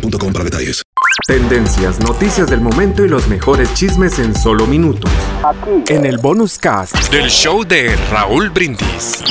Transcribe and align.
boostmobile.com 0.00 0.32
para 0.32 0.44
detalles. 0.44 0.82
Tendencias, 1.26 1.98
noticias 2.00 2.50
del 2.50 2.60
momento 2.60 3.04
y 3.04 3.08
los 3.08 3.26
mejores 3.28 3.72
chismes 3.74 4.18
en 4.18 4.34
solo 4.34 4.66
minutos. 4.66 5.10
En 5.88 6.06
el 6.06 6.18
bonus 6.18 6.58
cast 6.58 6.94
Del 7.10 7.28
show 7.28 7.64
de 7.64 7.96
Raúl 8.10 8.50
Brindis. 8.50 9.22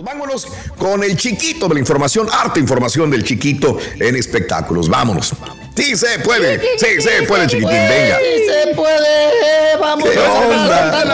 Vámonos 0.00 0.46
con 0.78 1.02
el 1.02 1.16
chiquito 1.16 1.66
de 1.68 1.74
la 1.74 1.80
información, 1.80 2.28
harta 2.32 2.60
información 2.60 3.10
del 3.10 3.24
chiquito 3.24 3.78
en 3.98 4.16
espectáculos. 4.16 4.88
Vámonos. 4.88 5.34
Sí 5.78 5.96
se 5.96 6.18
puede, 6.18 6.58
sí 6.76 7.00
se 7.00 7.22
puede, 7.22 7.46
chiquitín, 7.46 7.70
venga. 7.70 8.16
Sí 8.18 8.44
se 8.46 8.74
puede, 8.74 9.76
vamos 9.80 10.08
¿Qué 10.08 10.18
a 10.18 10.32
onda? 10.32 11.04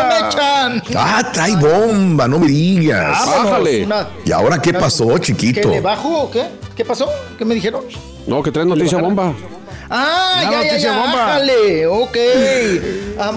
Ah, 0.96 1.30
trae 1.32 1.54
bomba, 1.56 2.26
no 2.26 2.38
me 2.38 2.46
digas. 2.46 3.26
Vámonos, 3.26 3.68
una- 3.84 4.08
¿Y 4.24 4.32
ahora 4.32 4.58
qué 4.62 4.72
pasó, 4.72 5.08
¿Que 5.16 5.20
chiquito? 5.20 5.68
le 5.68 5.82
bajo 5.82 6.22
o 6.22 6.30
qué? 6.30 6.46
¿Qué 6.74 6.82
pasó? 6.84 7.10
¿Qué 7.36 7.44
me 7.44 7.54
dijeron? 7.54 7.84
No, 8.26 8.42
que 8.42 8.50
trae 8.50 8.64
noticia 8.64 8.96
bomba. 8.98 9.34
Ah, 9.90 10.40
ya, 10.44 10.50
ya, 10.50 10.56
noticia 10.56 10.78
ya, 10.78 10.98
bomba. 10.98 11.26
ájale, 11.26 11.86
ok. 11.86 12.16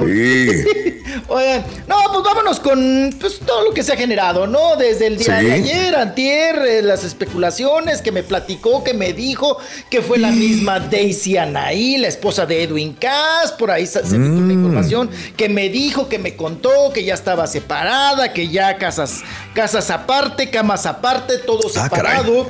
Sí. 0.06 0.94
Oigan, 1.28 1.64
no, 1.88 1.96
pues 2.12 2.24
vámonos 2.24 2.60
con 2.60 3.16
pues, 3.20 3.40
todo 3.40 3.64
lo 3.66 3.74
que 3.74 3.84
se 3.84 3.94
ha 3.94 3.98
generado, 3.98 4.48
¿no? 4.48 4.76
Desde 4.76 5.08
el 5.08 5.18
día 5.18 5.40
Sí. 5.40 5.46
de 5.46 5.54
ayer, 5.54 5.96
antier, 5.96 6.56
eh, 6.66 6.82
las 6.82 7.04
especulaciones 7.04 8.02
que 8.02 8.12
me 8.12 8.24
platicó, 8.24 8.84
que 8.84 8.94
me 8.94 9.14
dijo 9.14 9.58
que 9.90 10.02
fue 10.02 10.18
la 10.18 10.32
misma 10.32 10.80
Daisy 10.80 11.38
Anaí, 11.38 11.98
la 11.98 12.08
esposa 12.08 12.46
de 12.46 12.64
Edwin 12.64 12.94
Cass, 12.94 13.52
por 13.58 13.72
ahí 13.72 13.86
se, 13.86 14.06
se 14.06 14.18
Mm. 14.18 14.44
una 14.44 14.54
información, 14.54 15.10
que 15.36 15.50
me 15.50 15.70
dijo, 15.70 16.08
que 16.10 16.20
me 16.20 16.36
contó, 16.36 16.92
que 16.94 17.04
ya 17.04 17.14
estaba 17.14 17.48
separada, 17.48 18.34
que 18.34 18.48
ya 18.50 18.78
casas, 18.78 19.22
casas 19.54 19.90
aparte, 19.90 20.50
camas 20.50 20.86
aparte, 20.86 21.38
todo 21.40 21.68
Ah, 21.76 21.90
caray. 21.90 22.18
separado. 22.18 22.48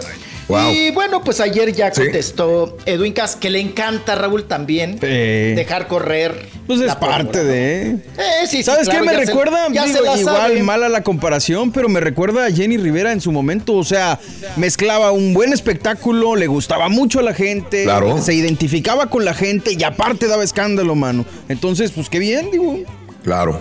Wow. 0.48 0.72
Y 0.72 0.92
bueno, 0.92 1.24
pues 1.24 1.42
ayer 1.42 1.74
ya 1.74 1.94
Sí. 1.94 2.04
contestó 2.04 2.78
Edwin 2.86 3.12
Cass, 3.14 3.36
que 3.36 3.50
le 3.50 3.60
encanta 3.60 4.14
a 4.14 4.16
Raúl 4.16 4.46
también 4.48 4.98
dejar 5.00 5.88
correr. 5.88 6.48
Pues 6.68 6.80
es 6.82 6.86
la 6.86 7.00
parte 7.00 7.24
pólvora. 7.26 7.44
de. 7.44 7.82
Eh, 7.92 7.98
sí, 8.46 8.58
sí, 8.58 8.64
¿Sabes 8.64 8.88
claro, 8.90 9.02
qué 9.02 9.06
me 9.08 9.14
ya 9.14 9.20
se- 9.20 9.26
recuerda? 9.28 9.68
ya 9.72 9.86
Digo, 9.86 9.98
se 9.98 10.04
la 10.04 10.18
igual 10.18 10.36
sabe. 10.52 10.64
mala 10.64 10.90
la 10.90 11.02
comparación, 11.04 11.72
pero 11.72 11.88
me 11.90 12.00
recuerda 12.00 12.46
a 12.46 12.52
Jenny 12.52 12.78
Rivera 12.78 13.12
en 13.14 13.22
su 13.22 13.32
momento. 13.32 13.74
O 13.76 13.84
sea, 13.84 14.20
mezclaba 14.58 15.12
un 15.12 15.34
buen 15.34 15.54
espectáculo, 15.54 16.36
le 16.36 16.48
gustaba 16.48 16.90
mucho 16.90 17.20
a 17.20 17.24
la 17.24 17.34
gente, 17.34 17.84
Claro. 17.84 18.22
se 18.22 18.34
identificaba 18.34 19.10
con 19.10 19.24
la 19.26 19.34
gente 19.34 19.74
y 19.78 19.84
aparte 19.84 20.28
daba 20.28 20.44
escándalo, 20.44 20.96
mano. 20.96 21.26
Entonces, 21.50 21.92
pues 21.92 22.10
qué 22.10 22.20
bien, 22.20 22.52
digo. 22.52 22.80
Claro, 23.28 23.60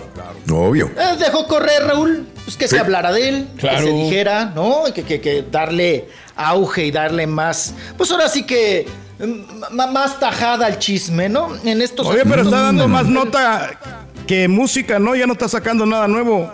obvio. 0.49 0.89
Eh, 0.97 1.17
dejó 1.19 1.45
correr, 1.45 1.83
Raúl. 1.85 2.25
Pues 2.45 2.55
que 2.55 2.69
Sí. 2.69 2.75
se 2.75 2.79
hablara 2.81 3.11
de 3.11 3.27
él, 3.27 3.47
Claro. 3.57 3.79
que 3.79 3.83
se 3.83 3.91
dijera, 3.91 4.45
¿no? 4.55 4.87
Y 4.87 4.93
Que, 4.93 5.03
que, 5.03 5.19
que 5.19 5.43
darle 5.51 6.07
auge 6.37 6.85
y 6.85 6.91
darle 6.91 7.27
más. 7.27 7.73
Pues 7.97 8.09
ahora 8.11 8.29
sí 8.29 8.43
que. 8.43 8.87
mm, 9.19 9.75
más 9.91 10.21
tajada 10.21 10.67
al 10.67 10.79
chisme, 10.79 11.27
¿no? 11.27 11.49
En 11.65 11.81
estos 11.81 12.07
Oye, 12.07 12.21
pero 12.23 12.43
está 12.43 12.61
dando 12.61 12.87
más 12.87 13.07
nota 13.07 13.77
que 14.25 14.47
música, 14.47 14.99
¿no? 14.99 15.15
Ya 15.17 15.27
no 15.27 15.33
está 15.33 15.49
sacando 15.49 15.85
nada 15.85 16.07
nuevo. 16.07 16.49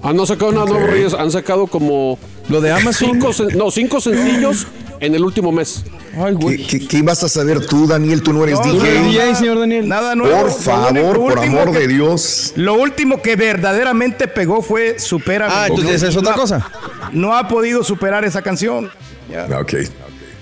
Han 0.00 0.14
no 0.14 0.24
sacado 0.24 0.52
nada 0.52 0.66
nuevo, 0.66 0.86
Reyes. 0.86 1.12
Han 1.14 1.32
sacado 1.32 1.66
como. 1.66 2.16
Lo 2.48 2.60
de 2.60 2.70
Amazon. 2.70 3.10
Cinco, 3.20 3.30
no, 3.56 3.72
cinco 3.72 4.00
sencillos 4.00 4.68
en 5.00 5.14
el 5.14 5.24
último 5.24 5.50
mes. 5.50 5.82
Ay, 6.16 6.34
¿Qué, 6.36 6.44
güey. 6.44 6.66
qué, 6.66 6.86
qué 6.86 6.98
ibas 6.98 7.22
a 7.22 7.28
saber 7.28 7.64
tú, 7.66 7.86
Daniel? 7.86 8.22
Tú 8.22 8.32
no 8.32 8.42
eres 8.44 8.56
No, 8.58 8.62
¿Tú 8.62 8.80
eres 8.84 9.04
DJ. 9.04 9.08
DJ, 9.26 9.34
señor 9.36 9.58
Daniel? 9.60 9.88
Nada 9.88 10.14
nuevo. 10.14 10.40
Por 10.42 10.50
favor, 10.52 11.16
por 11.18 11.38
amor 11.38 11.72
que- 11.72 11.78
de 11.80 11.88
Dios. 11.88 12.52
Lo 12.56 12.74
último 12.74 13.22
que 13.22 13.36
verdaderamente 13.36 14.28
pegó 14.28 14.60
fue 14.62 14.98
Supera. 14.98 15.48
Ah, 15.50 15.66
entonces 15.68 15.96
esa 15.96 16.08
es 16.08 16.16
otra 16.16 16.34
cosa. 16.34 16.70
No 17.12 17.34
ha 17.34 17.48
podido 17.48 17.82
superar 17.82 18.24
esa 18.24 18.42
canción. 18.42 18.90
Ok. 19.60 19.74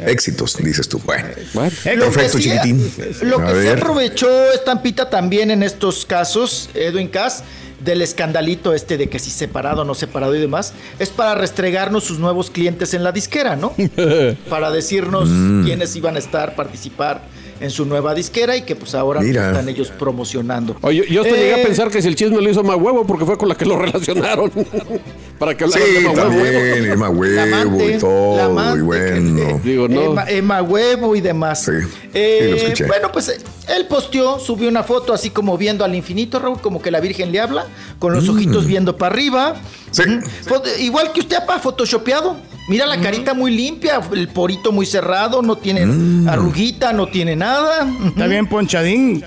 Éxitos, 0.00 0.56
dices 0.58 0.88
tú. 0.88 1.00
Bueno. 1.04 1.28
Bueno. 1.54 1.70
Lo 1.84 1.90
que 1.90 1.98
Perfecto, 2.12 2.38
sí- 2.38 2.44
chiquitín. 2.44 2.92
Lo 3.22 3.38
que 3.44 3.62
se 3.62 3.70
aprovechó 3.72 4.52
Estampita 4.52 5.10
también 5.10 5.50
en 5.50 5.62
estos 5.64 6.06
casos, 6.06 6.70
Edwin 6.74 7.08
Cass, 7.08 7.42
del 7.80 8.02
escandalito 8.02 8.74
este 8.74 8.96
de 8.98 9.08
que 9.08 9.18
si 9.18 9.30
separado 9.30 9.82
o 9.82 9.84
no 9.84 9.94
separado 9.94 10.34
y 10.34 10.40
demás, 10.40 10.72
es 10.98 11.10
para 11.10 11.34
restregarnos 11.34 12.04
sus 12.04 12.18
nuevos 12.18 12.50
clientes 12.50 12.94
en 12.94 13.04
la 13.04 13.12
disquera, 13.12 13.56
¿no? 13.56 13.72
para 14.50 14.70
decirnos 14.70 15.28
Mm. 15.28 15.64
quiénes 15.64 15.94
iban 15.96 16.16
a 16.16 16.18
estar, 16.18 16.54
participar 16.54 17.22
en 17.60 17.70
su 17.70 17.84
nueva 17.84 18.14
disquera 18.14 18.56
y 18.56 18.62
que 18.62 18.76
pues 18.76 18.94
ahora 18.94 19.20
Mira. 19.20 19.48
están 19.50 19.68
ellos 19.68 19.88
promocionando. 19.98 20.76
Oye, 20.82 21.04
yo 21.10 21.22
hasta 21.22 21.34
llegué 21.34 21.54
a 21.54 21.58
Eh, 21.60 21.64
pensar 21.66 21.90
que 21.90 22.00
si 22.02 22.08
el 22.08 22.14
chisme 22.14 22.40
lo 22.40 22.48
hizo 22.50 22.62
más 22.62 22.76
huevo 22.76 23.06
porque 23.06 23.24
fue 23.24 23.36
con 23.38 23.48
la 23.48 23.54
que 23.56 23.64
lo 23.64 23.78
relacionaron. 23.78 24.50
Para 25.38 25.56
que 25.56 25.64
hablara 25.64 25.84
Sí, 25.84 25.92
de 25.92 26.00
más 26.00 26.14
huevo. 26.16 26.28
también, 26.28 26.84
Emma 26.92 27.06
la 27.06 27.10
Huevo 27.12 27.40
amante, 27.42 27.92
y 27.94 27.98
todo, 27.98 28.76
y 28.76 28.80
bueno. 28.80 29.60
Digo, 29.62 29.88
no. 29.88 30.02
Emma, 30.02 30.24
Emma 30.28 30.62
Huevo 30.62 31.14
y 31.14 31.20
demás. 31.20 31.62
Sí, 31.64 31.72
Eh, 32.12 32.38
sí, 32.42 32.50
lo 32.50 32.56
escuché. 32.56 32.86
bueno, 32.86 33.12
pues 33.12 33.28
él 33.68 33.86
posteó, 33.88 34.40
subió 34.40 34.68
una 34.68 34.82
foto 34.82 35.12
así 35.12 35.30
como 35.30 35.56
viendo 35.56 35.84
al 35.84 35.94
infinito, 35.94 36.40
Raúl, 36.40 36.60
como 36.60 36.82
que 36.82 36.90
la 36.90 36.98
Virgen 37.00 37.30
le 37.30 37.38
habla, 37.40 37.66
con 38.00 38.12
los 38.12 38.28
ojitos 38.28 38.66
viendo 38.66 38.96
para 38.96 39.14
arriba. 39.14 39.54
Mm. 39.54 39.92
Sí. 39.92 40.02
Igual 40.80 41.12
que 41.12 41.20
usted, 41.20 41.36
apa, 41.36 41.58
photoshopeado. 41.60 42.36
Mira 42.68 42.86
la 42.86 43.00
carita 43.00 43.32
muy 43.34 43.50
limpia, 43.50 44.00
el 44.12 44.28
porito 44.28 44.72
muy 44.72 44.84
cerrado, 44.86 45.40
no 45.42 45.56
tiene 45.56 45.86
Mm. 45.86 46.28
arruguita, 46.28 46.92
no 46.92 47.06
tiene 47.08 47.34
nada. 47.34 47.88
Está 48.06 48.26
bien 48.26 48.46
ponchadín. 48.46 49.24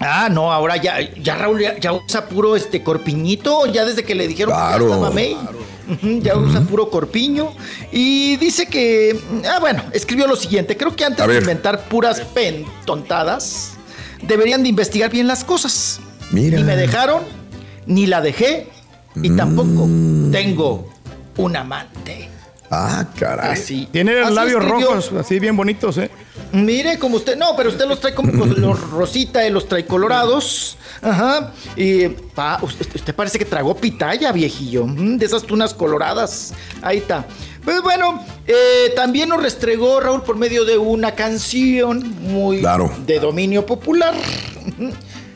Ah, 0.00 0.28
no, 0.30 0.52
ahora 0.52 0.76
ya, 0.76 0.96
ya 1.22 1.36
Raúl 1.36 1.60
ya, 1.62 1.78
ya 1.78 1.92
usa 1.92 2.26
puro 2.28 2.56
este 2.56 2.82
corpiñito, 2.82 3.66
ya 3.66 3.84
desde 3.84 4.02
que 4.02 4.14
le 4.14 4.26
dijeron 4.26 4.52
Claro. 4.54 4.84
que 4.86 4.90
ya 4.90 4.94
estaba 4.96 5.14
May. 5.14 5.36
Ya 6.22 6.36
usa 6.36 6.62
puro 6.62 6.90
corpiño. 6.90 7.52
Y 7.92 8.36
dice 8.38 8.66
que. 8.66 9.18
Ah, 9.48 9.58
bueno, 9.60 9.82
escribió 9.92 10.26
lo 10.26 10.34
siguiente. 10.34 10.76
Creo 10.76 10.96
que 10.96 11.04
antes 11.04 11.26
de 11.26 11.38
inventar 11.38 11.84
puras 11.88 12.20
pentontadas, 12.20 13.72
deberían 14.22 14.62
de 14.62 14.68
investigar 14.70 15.10
bien 15.10 15.26
las 15.28 15.44
cosas. 15.44 16.00
Mira. 16.32 16.58
Ni 16.58 16.64
me 16.64 16.76
dejaron, 16.76 17.22
ni 17.86 18.06
la 18.06 18.20
dejé, 18.20 18.68
y 19.22 19.30
tampoco 19.36 19.86
tengo 20.32 20.88
un 21.36 21.56
amante. 21.56 22.30
Ah, 22.76 23.06
caray. 23.18 23.52
Así. 23.52 23.88
Tiene 23.92 24.14
los 24.14 24.26
así 24.26 24.34
labios 24.34 24.64
escribió. 24.64 24.88
rojos, 24.88 25.12
así 25.18 25.38
bien 25.38 25.56
bonitos, 25.56 25.96
¿eh? 25.98 26.10
Mire, 26.52 26.98
como 26.98 27.16
usted, 27.16 27.36
no, 27.36 27.54
pero 27.56 27.68
usted 27.70 27.86
los 27.86 28.00
trae 28.00 28.14
como 28.14 28.36
con 28.36 28.60
los 28.60 28.90
rosita 28.90 29.46
y 29.46 29.50
los 29.50 29.68
trae 29.68 29.86
colorados. 29.86 30.76
Ajá. 31.02 31.52
Y 31.76 32.08
pa, 32.08 32.58
usted, 32.62 32.86
usted 32.94 33.14
parece 33.14 33.38
que 33.38 33.44
tragó 33.44 33.76
pitaya, 33.76 34.32
viejillo. 34.32 34.86
mm, 34.86 35.16
De 35.18 35.26
esas 35.26 35.42
tunas 35.44 35.72
coloradas. 35.74 36.52
Ahí 36.82 36.98
está. 36.98 37.24
Pues 37.64 37.80
bueno, 37.82 38.22
eh, 38.46 38.92
también 38.94 39.28
nos 39.30 39.42
restregó 39.42 40.00
Raúl 40.00 40.22
por 40.22 40.36
medio 40.36 40.64
de 40.64 40.76
una 40.76 41.12
canción 41.14 42.14
muy 42.20 42.58
Claro. 42.60 42.92
de 43.06 43.18
dominio 43.20 43.64
popular. 43.64 44.14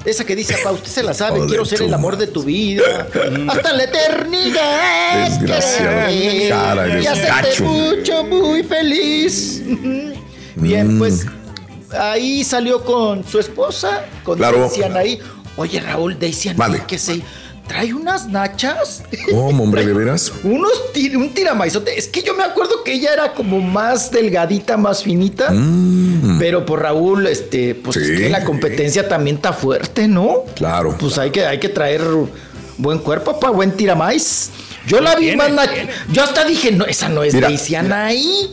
Esa 0.04 0.24
que 0.24 0.34
dice, 0.36 0.56
pa, 0.62 0.70
usted 0.72 0.90
se 0.90 1.02
la 1.02 1.12
sabe, 1.12 1.32
Joder, 1.36 1.48
quiero 1.48 1.64
ser 1.64 1.82
el 1.82 1.92
amor 1.92 2.16
de 2.16 2.28
tu 2.28 2.42
vida. 2.44 3.06
Hasta 3.48 3.72
la 3.72 3.84
eternidad. 3.84 5.28
Desgraciado. 5.28 6.08
Cara, 6.48 7.00
y 7.00 7.06
hacerte 7.06 7.62
mucho, 7.62 8.24
muy 8.24 8.62
feliz. 8.62 9.62
Ujú. 9.66 10.12
Bien, 10.56 10.94
Mm. 10.96 10.98
pues 10.98 11.26
ahí 11.98 12.42
salió 12.44 12.84
con 12.84 13.24
su 13.26 13.38
esposa, 13.38 14.04
con 14.24 14.38
Claro. 14.38 14.60
Daisy 14.60 14.82
Anaí. 14.82 15.18
Oye, 15.56 15.80
Raúl, 15.80 16.18
Daisy 16.18 16.50
Anaí, 16.50 16.58
Vale. 16.58 16.84
que 16.86 16.98
se 16.98 17.20
trae 17.68 17.94
unas 17.94 18.26
nachas. 18.28 19.02
¿Cómo, 19.30 19.62
hombre, 19.62 19.86
de 19.86 19.92
veras? 19.92 20.32
Unos 20.42 20.72
tir- 20.92 21.16
un 21.16 21.32
tiramaizote. 21.32 21.96
Es 21.98 22.08
que 22.08 22.22
yo 22.22 22.34
me 22.34 22.42
acuerdo 22.42 22.82
que 22.82 22.94
ella 22.94 23.12
era 23.12 23.34
como 23.34 23.60
más 23.60 24.10
delgadita, 24.10 24.76
más 24.76 25.02
finita. 25.04 25.52
Pero 26.38 26.64
por 26.66 26.82
Raúl, 26.82 27.26
este, 27.26 27.74
pues 27.74 27.96
es 27.96 28.08
Mm. 28.10 28.16
Que 28.22 28.28
la 28.30 28.44
competencia 28.44 29.08
también 29.08 29.36
está 29.36 29.52
fuerte, 29.52 30.08
¿no? 30.08 30.44
Claro. 30.56 30.96
Pues 30.98 31.18
hay 31.18 31.30
que, 31.30 31.44
hay 31.46 31.60
que 31.60 31.68
traer 31.68 32.02
buen 32.78 32.98
cuerpo 32.98 33.38
para 33.38 33.52
buen 33.52 33.72
tiramais. 33.72 34.50
Yo 34.86 35.00
la 35.00 35.14
vi 35.16 35.36
más 35.36 35.50
nach- 35.50 35.88
Yo 36.10 36.22
hasta 36.24 36.44
dije, 36.44 36.72
no, 36.72 36.86
esa 36.86 37.08
no 37.08 37.22
es 37.22 37.34
Mira. 37.34 37.48
Daisy 37.48 37.74
Anaí. 37.74 38.50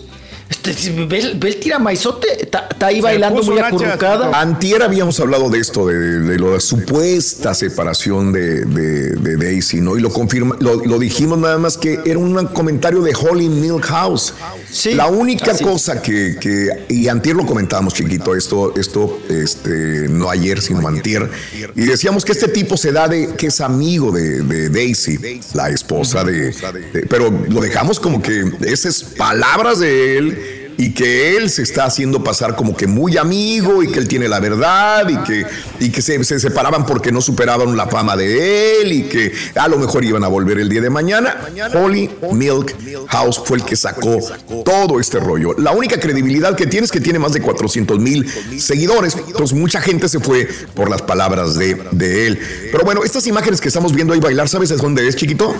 Este, 0.67 0.73
si 0.81 0.91
ve, 1.05 1.19
el- 1.19 1.39
ve 1.39 1.49
el 1.49 1.57
tiramaizote, 1.59 2.27
está 2.43 2.67
está 2.71 2.87
ahí 2.87 2.99
bailando 3.01 3.41
muy 3.43 3.59
acurrucada. 3.59 4.39
Antier 4.39 4.81
habíamos 4.83 5.19
hablado 5.19 5.49
de 5.49 5.59
esto, 5.59 5.87
de, 5.87 6.19
de 6.19 6.39
la 6.39 6.59
supuesta 6.59 7.53
separación 7.53 8.31
de, 8.33 8.65
de- 8.65 9.11
de 9.15 9.37
Daisy, 9.37 9.81
¿no? 9.81 9.97
Y 9.97 10.01
lo 10.01 10.09
confirma, 10.11 10.55
lo, 10.59 10.83
lo 10.85 10.99
dijimos 10.99 11.37
nada 11.39 11.57
más 11.57 11.77
que 11.77 11.99
era 12.05 12.17
un 12.19 12.47
comentario 12.47 13.01
de 13.01 13.13
Holly 13.15 13.47
Milhouse. 13.49 14.33
Sí, 14.69 14.93
la 14.93 15.07
única 15.07 15.51
así 15.51 15.63
cosa 15.63 16.01
que, 16.01 16.37
que- 16.39 16.85
y 16.89 17.07
antier 17.07 17.35
lo 17.35 17.45
comentábamos, 17.45 17.93
chiquito, 17.93 18.35
esto, 18.35 18.73
esto, 18.75 19.19
este, 19.29 20.07
no 20.09 20.29
ayer, 20.29 20.61
sino 20.61 20.87
antier, 20.87 21.29
y 21.75 21.81
decíamos 21.85 22.25
que 22.25 22.31
este 22.33 22.47
tipo 22.49 22.75
se 22.77 22.91
da 22.91 23.07
de 23.07 23.35
que 23.35 23.47
es 23.47 23.61
amigo 23.61 24.11
de, 24.11 24.41
de 24.41 24.69
Daisy, 24.69 25.17
la 25.53 25.69
esposa 25.69 26.23
de, 26.23 26.51
de- 26.93 27.05
pero 27.09 27.29
lo 27.49 27.61
dejamos 27.61 27.99
como 27.99 28.21
que 28.21 28.43
esas 28.65 29.03
palabras 29.03 29.79
de 29.79 30.17
él 30.17 30.54
y 30.77 30.93
que 30.93 31.37
él 31.37 31.49
se 31.49 31.63
está 31.63 31.85
haciendo 31.85 32.23
pasar 32.23 32.55
como 32.55 32.75
que 32.75 32.87
muy 32.87 33.17
amigo 33.17 33.83
y 33.83 33.91
que 33.91 33.99
él 33.99 34.07
tiene 34.07 34.27
la 34.27 34.39
verdad 34.39 35.07
y 35.07 35.17
que, 35.23 35.45
y 35.79 35.89
que 35.89 36.01
se, 36.01 36.23
se 36.23 36.39
separaban 36.39 36.85
porque 36.85 37.11
no 37.11 37.21
superaban 37.21 37.75
la 37.77 37.87
fama 37.87 38.15
de 38.15 38.81
él 38.81 38.91
y 38.91 39.03
que 39.03 39.33
a 39.55 39.67
lo 39.67 39.77
mejor 39.77 40.03
iban 40.03 40.23
a 40.23 40.27
volver 40.27 40.59
el 40.59 40.69
día 40.69 40.81
de 40.81 40.89
mañana. 40.89 41.37
Holly 41.73 42.09
Milk 42.31 42.75
House 43.09 43.41
fue 43.43 43.57
el 43.57 43.63
que 43.63 43.75
sacó 43.75 44.19
todo 44.63 44.99
este 44.99 45.19
rollo. 45.19 45.55
La 45.57 45.71
única 45.71 45.99
credibilidad 45.99 46.55
que 46.55 46.67
tiene 46.67 46.85
es 46.85 46.91
que 46.91 47.01
tiene 47.01 47.19
más 47.19 47.33
de 47.33 47.41
400 47.41 47.99
mil 47.99 48.29
seguidores. 48.59 49.15
Entonces 49.15 49.57
mucha 49.57 49.81
gente 49.81 50.09
se 50.09 50.19
fue 50.19 50.47
por 50.73 50.89
las 50.89 51.01
palabras 51.01 51.55
de, 51.55 51.75
de 51.91 52.27
él. 52.27 52.39
Pero 52.71 52.83
bueno, 52.83 53.03
estas 53.03 53.25
imágenes 53.27 53.61
que 53.61 53.67
estamos 53.67 53.93
viendo 53.93 54.13
ahí 54.13 54.19
bailar, 54.19 54.49
¿sabes 54.49 54.69
de 54.69 54.77
dónde 54.77 55.07
es, 55.07 55.15
chiquito? 55.15 55.55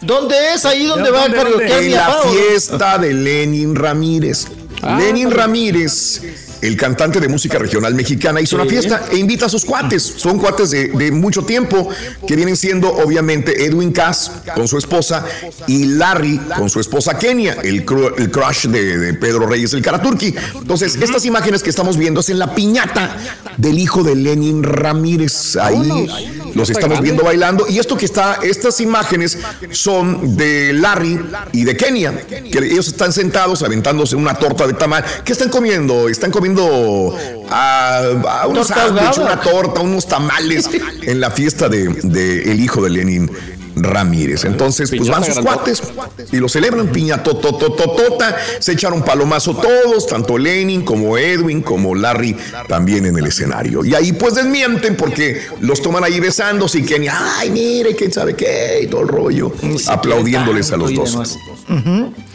¿Dónde 0.00 0.34
es? 0.54 0.64
Ahí 0.64 0.86
donde 0.86 1.10
va 1.10 1.28
mi 1.28 1.34
En 1.70 1.92
la 1.92 2.22
fiesta 2.32 2.98
de 2.98 3.12
Lenin 3.12 3.74
Ramírez. 3.74 4.46
Ah, 4.82 4.98
Lenin. 4.98 5.30
Ramírez, 5.30 6.22
el 6.62 6.74
cantante 6.74 7.20
de 7.20 7.28
música 7.28 7.58
regional 7.58 7.94
mexicana, 7.94 8.40
hizo 8.40 8.56
una 8.56 8.64
fiesta 8.64 9.02
e 9.12 9.18
invita 9.18 9.44
a 9.44 9.48
sus 9.50 9.62
cuates. 9.66 10.02
Son 10.16 10.38
cuates 10.38 10.70
de, 10.70 10.88
de 10.88 11.12
mucho 11.12 11.42
tiempo 11.42 11.90
que 12.26 12.34
vienen 12.34 12.56
siendo 12.56 12.90
obviamente 12.90 13.66
Edwin 13.66 13.92
Cass 13.92 14.30
con 14.54 14.66
su 14.68 14.78
esposa 14.78 15.26
y 15.66 15.84
Larry 15.84 16.38
con 16.56 16.70
su 16.70 16.80
esposa 16.80 17.18
Kenia, 17.18 17.58
el, 17.62 17.84
cru- 17.84 18.14
el 18.16 18.30
crush 18.30 18.68
de, 18.68 18.96
de 18.96 19.12
Pedro 19.14 19.46
Reyes 19.46 19.74
el 19.74 19.82
Karaturki. 19.82 20.34
Entonces, 20.56 20.96
estas 20.96 21.26
imágenes 21.26 21.62
que 21.62 21.68
estamos 21.68 21.98
viendo 21.98 22.20
es 22.20 22.30
en 22.30 22.38
la 22.38 22.54
piñata 22.54 23.16
del 23.58 23.78
hijo 23.78 24.02
de 24.02 24.16
Lenin 24.16 24.62
Ramírez. 24.62 25.56
Ahí 25.56 26.08
los 26.54 26.70
estamos 26.70 27.00
viendo 27.00 27.22
bailando. 27.22 27.66
Y 27.68 27.78
esto 27.78 27.96
que 27.96 28.04
está, 28.04 28.38
estas 28.42 28.80
imágenes 28.80 29.38
son 29.70 30.36
de 30.36 30.72
Larry 30.72 31.20
y 31.52 31.64
de 31.64 31.76
Kenia, 31.76 32.26
que 32.26 32.58
ellos 32.58 32.88
están 32.88 33.12
sentados 33.12 33.62
aventándose 33.62 34.16
una 34.16 34.34
torta 34.34 34.66
de 34.66 34.74
tamal. 34.74 35.04
¿Qué 35.24 35.32
están 35.32 35.48
comiendo? 35.48 36.08
Están 36.08 36.30
comiendo 36.30 37.16
ah, 37.50 38.02
ah, 38.26 38.46
un 38.46 38.54
Torta 38.54 38.74
sándwich, 38.74 39.02
ahogada. 39.02 39.22
una 39.22 39.40
torta, 39.40 39.80
unos 39.80 40.06
tamales 40.06 40.68
en 41.02 41.20
la 41.20 41.30
fiesta 41.30 41.68
de, 41.68 41.88
de 42.02 42.50
el 42.50 42.60
hijo 42.60 42.82
de 42.82 42.90
Lenin. 42.90 43.30
Ramírez. 43.76 44.44
Entonces, 44.44 44.90
pues 44.96 45.08
van 45.08 45.24
sus 45.24 45.38
cuates 45.38 45.82
y 46.32 46.36
lo 46.36 46.48
celebran 46.48 46.88
piñatotototota. 46.88 48.36
Se 48.58 48.72
echaron 48.72 49.02
palomazo 49.02 49.56
todos, 49.56 50.06
tanto 50.06 50.38
Lenin 50.38 50.82
como 50.82 51.18
Edwin, 51.18 51.62
como 51.62 51.94
Larry, 51.94 52.36
también 52.68 53.06
en 53.06 53.16
el 53.16 53.26
escenario. 53.26 53.84
Y 53.84 53.94
ahí 53.94 54.12
pues 54.12 54.34
desmienten 54.34 54.96
porque 54.96 55.42
los 55.60 55.82
toman 55.82 56.04
ahí 56.04 56.20
besándose 56.20 56.78
y 56.78 56.82
que, 56.82 57.08
ay, 57.08 57.50
mire, 57.50 57.94
quién 57.94 58.12
sabe 58.12 58.34
qué, 58.34 58.80
y 58.82 58.86
todo 58.86 59.02
el 59.02 59.08
rollo, 59.08 59.52
aplaudiéndoles 59.86 60.72
a 60.72 60.76
los 60.76 60.94
dos. 60.94 61.38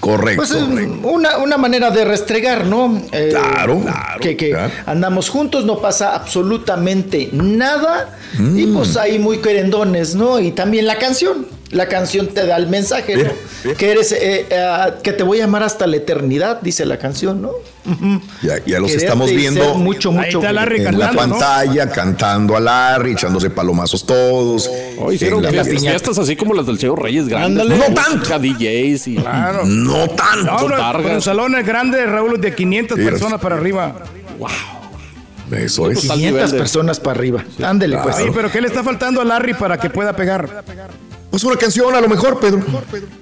Correcto. 0.05 0.43
Pues 0.43 0.51
es 0.51 0.63
correcto. 0.63 1.07
una, 1.07 1.37
una 1.39 1.57
manera 1.57 1.89
de 1.89 2.05
restregar, 2.05 2.65
¿no? 2.67 3.01
Eh, 3.11 3.29
Claro, 3.31 3.81
claro, 3.81 4.19
Que, 4.21 4.37
que 4.37 4.51
claro. 4.51 4.71
andamos 4.85 5.29
juntos, 5.29 5.65
no 5.65 5.79
pasa 5.79 6.13
absolutamente 6.13 7.29
nada. 7.33 8.15
Mm. 8.37 8.59
Y 8.59 8.65
pues 8.67 8.97
ahí 8.97 9.17
muy 9.17 9.39
querendones, 9.39 10.13
¿no? 10.13 10.39
Y 10.39 10.51
también 10.51 10.85
la 10.85 10.99
canción. 10.99 11.47
La 11.71 11.87
canción 11.87 12.27
te 12.27 12.45
da 12.45 12.57
el 12.57 12.67
mensaje, 12.67 13.17
¿no? 13.17 13.73
Que 13.75 13.91
eres, 13.91 14.11
eh, 14.11 14.45
eh, 14.49 14.93
que 15.01 15.13
te 15.13 15.23
voy 15.23 15.41
a 15.41 15.45
amar 15.45 15.63
hasta 15.63 15.87
la 15.87 15.97
eternidad, 15.97 16.61
dice 16.61 16.85
la 16.85 16.97
canción, 16.99 17.41
¿no? 17.41 17.51
Ya, 18.43 18.63
ya 18.65 18.79
los 18.79 18.91
Quererte 18.91 18.95
estamos 19.05 19.31
viendo 19.31 19.73
mucho, 19.75 20.09
Ahí 20.11 20.15
mucho. 20.17 20.39
está 20.39 20.53
Larry 20.53 20.85
en 20.85 20.97
la 20.99 21.11
pantalla, 21.11 21.89
cantando 21.89 22.55
a 22.55 22.59
Larry, 22.59 23.13
echándose 23.13 23.49
palomazos 23.49 24.05
todos. 24.05 24.69
Oh, 24.99 25.11
hicieron 25.11 25.43
En 25.43 25.55
la 25.55 25.63
fiestas, 25.65 26.17
así 26.19 26.35
como 26.35 26.53
las 26.53 26.67
del 26.67 26.79
señor 26.79 27.01
Reyes 27.01 27.27
Grandes. 27.27 27.61
Ándale. 27.63 27.77
No 27.77 27.89
Música, 27.89 28.39
DJs 28.39 29.07
y... 29.07 29.15
Claro. 29.15 29.65
No 29.65 30.07
tanto. 30.09 30.69
No, 30.69 30.97
pero 31.01 31.19
salones 31.21 31.65
grandes, 31.65 32.07
Raúl, 32.09 32.39
de 32.39 32.53
500 32.53 32.97
Sí, 32.97 33.03
personas 33.03 33.41
para 33.41 33.55
arriba. 33.55 33.95
Eso 35.51 35.89
es. 35.91 35.99
Pues, 35.99 36.09
al 36.09 36.17
500 36.17 36.19
nivel 36.19 36.51
de- 36.51 36.57
personas 36.57 36.99
para 36.99 37.17
arriba. 37.19 37.43
Ándele, 37.63 37.97
pues. 37.97 38.15
Sí, 38.17 38.23
pero 38.33 38.51
¿qué 38.51 38.61
le 38.61 38.67
está 38.67 38.83
faltando 38.83 39.21
a 39.21 39.25
Larry 39.25 39.53
para 39.55 39.77
que 39.79 39.89
pueda 39.89 40.15
pegar? 40.15 40.63
Pues 41.35 41.43
una 41.43 41.57
canción 41.57 41.93
a 41.93 41.99
lo 41.99 42.07
mejor, 42.07 42.39
Pedro. 42.39 42.61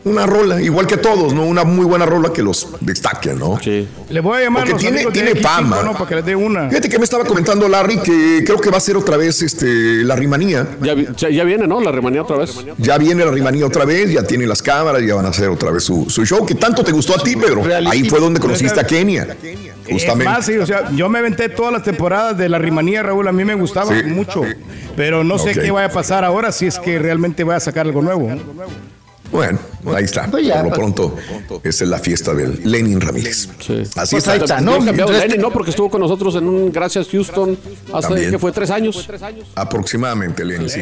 Una 0.04 0.28
rola, 0.28 0.62
igual 0.62 0.86
que 0.86 0.98
todos, 0.98 1.34
¿no? 1.34 1.48
Una 1.48 1.64
muy 1.64 1.84
buena 1.84 2.06
rola 2.06 2.32
que 2.32 2.44
los 2.44 2.68
destaquen, 2.80 3.40
¿no? 3.40 3.60
Sí. 3.60 3.88
Le 4.08 4.20
voy 4.20 4.38
a 4.38 4.44
llamar 4.44 4.68
a 4.68 4.70
Porque 4.70 4.84
los 4.92 4.94
tiene- 5.02 5.12
tiene 5.12 5.34
de 5.34 5.42
X5, 5.42 5.44
fama. 5.50 5.82
¿no? 5.82 5.94
Para 5.94 6.06
que 6.08 6.16
les 6.18 6.26
dé 6.26 6.36
una. 6.36 6.70
Fíjate 6.70 6.90
que 6.90 7.00
me 7.00 7.06
estaba 7.06 7.26
comentando 7.26 7.68
Larry 7.68 7.98
que 8.02 8.44
creo 8.46 8.62
que 8.62 8.70
va 8.70 8.78
a 8.78 8.82
ser 8.82 8.98
otra 8.98 9.18
vez 9.18 9.42
este, 9.42 9.66
la 10.04 10.16
rimanía. 10.16 10.78
Ya, 10.84 10.94
ya, 11.18 11.30
ya 11.32 11.44
viene, 11.44 11.66
¿no? 11.66 11.82
La 11.82 11.92
remanía 11.92 12.22
otra 12.22 12.38
vez. 12.38 12.54
Ya 12.78 13.00
viene 13.00 13.26
la 13.26 13.32
rimanía 13.32 13.66
otra 13.66 13.84
vez, 13.84 14.12
ya 14.12 14.22
tiene 14.22 14.46
las 14.46 14.62
cámaras, 14.62 15.02
ya 15.02 15.16
van 15.16 15.26
a 15.26 15.30
hacer 15.30 15.50
otra 15.50 15.72
vez 15.72 15.84
su, 15.84 16.08
su 16.08 16.24
show. 16.24 16.46
que 16.46 16.54
tanto 16.54 16.84
te 16.84 16.92
gustó 16.92 17.16
a 17.20 17.24
ti, 17.24 17.36
Pedro? 17.36 17.64
Ahí 17.90 18.08
fue 18.08 18.20
donde 18.20 18.40
conociste 18.40 18.80
a 18.80 18.84
Kenia. 18.86 19.36
Es 19.86 19.92
Justamente. 19.94 20.26
más, 20.26 20.46
sí, 20.46 20.58
o 20.58 20.66
sea, 20.66 20.90
yo 20.92 21.10
me 21.10 21.20
aventé 21.20 21.50
todas 21.50 21.74
las 21.74 21.84
temporadas 21.84 22.38
de 22.38 22.48
la 22.50 22.58
rimanía, 22.58 23.04
Raúl, 23.04 23.28
a 23.28 23.32
mí 23.32 23.44
me 23.44 23.54
gustaba 23.56 23.94
Sí. 23.98 24.04
mucho. 24.06 24.42
Pero 24.96 25.24
no 25.24 25.38
sé 25.38 25.54
qué 25.54 25.72
vaya 25.72 25.88
a 25.88 25.92
pasar 25.92 26.24
ahora 26.24 26.52
si 26.52 26.68
es 26.68 26.80
que 26.80 27.00
realmente 27.00 27.44
voy 27.44 27.56
a 27.56 27.60
sacar 27.60 27.86
algo 27.86 28.02
nuevo. 28.02 28.30
Bueno, 29.32 29.58
ahí 29.96 30.04
está. 30.04 30.28
Pues 30.30 30.46
ya, 30.46 30.58
Por 30.62 30.66
lo 30.66 30.74
pronto, 30.74 31.16
esa 31.64 31.84
es 31.84 31.90
la 31.90 31.98
fiesta 31.98 32.36
del 32.36 32.60
Lenin 32.70 33.02
Ramírez. 33.02 33.50
Sí. 33.60 33.82
Así 33.96 34.16
Pues 34.16 34.28
ahí 34.28 34.38
está. 34.40 34.58
está, 34.58 34.62
¿no? 34.62 34.78
Lenny, 34.80 35.38
¿no? 35.40 35.50
Porque 35.52 35.72
estuvo 35.72 35.90
con 35.90 36.02
nosotros 36.02 36.36
en 36.36 36.48
un 36.48 36.72
Gracias 36.72 37.08
Houston 37.10 37.58
hace 37.92 38.30
que 38.30 38.38
fue 38.38 38.52
tres 38.52 38.70
años. 38.70 39.10
Aproximadamente, 39.56 40.46
Lenin, 40.46 40.70
sí. 40.70 40.82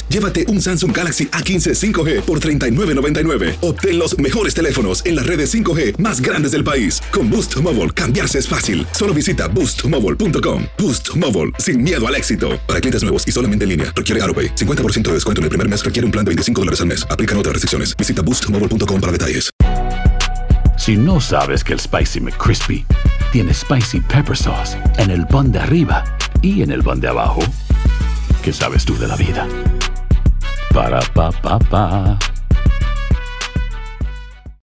llévate 0.11 0.45
un 0.47 0.61
Samsung 0.61 0.95
Galaxy 0.95 1.25
A15 1.27 1.93
5G 1.93 2.21
por 2.21 2.39
$39.99. 2.39 3.57
Obtén 3.61 3.99
los 3.99 4.17
mejores 4.19 4.53
teléfonos 4.53 5.05
en 5.05 5.17
las 5.17 5.25
redes 5.25 5.53
5G 5.53 5.97
más 5.97 6.21
grandes 6.21 6.51
del 6.51 6.63
país. 6.63 7.01
Con 7.11 7.29
Boost 7.29 7.57
Mobile, 7.57 7.89
cambiarse 7.89 8.39
es 8.39 8.47
fácil. 8.47 8.87
Solo 8.91 9.13
visita 9.13 9.49
boostmobile.com. 9.49 10.63
Boost 10.77 11.13
Mobile, 11.17 11.51
sin 11.57 11.81
miedo 11.81 12.07
al 12.07 12.15
éxito. 12.15 12.59
Para 12.67 12.79
clientes 12.79 13.03
nuevos 13.03 13.27
y 13.27 13.33
solamente 13.33 13.63
en 13.63 13.69
línea, 13.69 13.91
requiere 13.93 14.21
AroPay. 14.21 14.55
50% 14.55 15.01
de 15.09 15.13
descuento 15.15 15.41
en 15.41 15.43
el 15.43 15.49
primer 15.49 15.67
mes 15.67 15.83
requiere 15.83 16.05
un 16.05 16.11
plan 16.11 16.23
de 16.23 16.29
25 16.29 16.61
dólares 16.61 16.79
al 16.79 16.87
mes. 16.87 17.05
Aplican 17.09 17.37
otras 17.37 17.53
restricciones. 17.53 17.97
Visita 17.97 18.21
boostmobile.com 18.21 19.01
para 19.01 19.11
detalles. 19.11 19.49
Si 20.77 20.95
no 20.95 21.21
sabes 21.21 21.63
que 21.63 21.73
el 21.73 21.79
Spicy 21.79 22.19
McCrispy 22.21 22.85
tiene 23.31 23.53
Spicy 23.53 23.99
Pepper 23.99 24.35
Sauce 24.35 24.75
en 24.97 25.11
el 25.11 25.27
pan 25.27 25.51
de 25.51 25.59
arriba 25.59 26.03
y 26.41 26.63
en 26.63 26.71
el 26.71 26.81
pan 26.81 26.99
de 26.99 27.07
abajo, 27.07 27.41
¿qué 28.41 28.51
sabes 28.51 28.83
tú 28.83 28.97
de 28.97 29.07
la 29.07 29.15
vida? 29.15 29.47
Para, 30.73 30.99
pa, 31.13 31.31
pa, 31.43 31.59
pa. 31.69 32.40